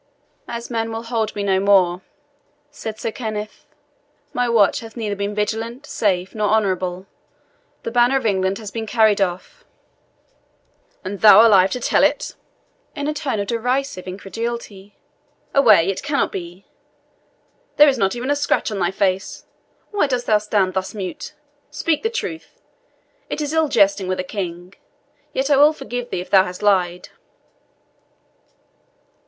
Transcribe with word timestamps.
"As 0.47 0.71
men 0.71 0.91
will 0.91 1.03
hold 1.03 1.35
me 1.35 1.43
no 1.43 1.59
more," 1.59 2.01
said 2.71 2.97
Sir 2.99 3.11
Kenneth. 3.11 3.67
"My 4.33 4.49
watch 4.49 4.79
hath 4.79 4.97
neither 4.97 5.15
been 5.15 5.35
vigilant, 5.35 5.85
safe, 5.85 6.33
nor 6.33 6.49
honourable. 6.49 7.05
The 7.83 7.91
Banner 7.91 8.17
of 8.17 8.25
England 8.25 8.57
has 8.57 8.71
been 8.71 8.87
carried 8.87 9.21
off." 9.21 9.63
"And 11.05 11.21
thou 11.21 11.45
alive 11.47 11.69
to 11.73 11.79
tell 11.79 12.03
it!" 12.03 12.23
said 12.33 12.37
Richard, 12.95 12.99
in 12.99 13.07
a 13.09 13.13
tone 13.13 13.39
of 13.41 13.45
derisive 13.45 14.07
incredulity. 14.07 14.97
"Away, 15.53 15.87
it 15.87 16.01
cannot 16.01 16.31
be. 16.31 16.65
There 17.75 17.87
is 17.87 17.99
not 17.99 18.15
even 18.15 18.31
a 18.31 18.35
scratch 18.35 18.71
on 18.71 18.79
thy 18.79 18.89
face. 18.89 19.45
Why 19.91 20.07
dost 20.07 20.25
thou 20.25 20.39
stand 20.39 20.73
thus 20.73 20.95
mute? 20.95 21.35
Speak 21.69 22.01
the 22.01 22.09
truth 22.09 22.59
it 23.29 23.39
is 23.39 23.53
ill 23.53 23.67
jesting 23.67 24.07
with 24.07 24.19
a 24.19 24.23
king; 24.23 24.73
yet 25.31 25.51
I 25.51 25.57
will 25.57 25.73
forgive 25.73 26.09
thee 26.09 26.21
if 26.21 26.31
thou 26.31 26.43
hast 26.45 26.63
lied." 26.63 27.09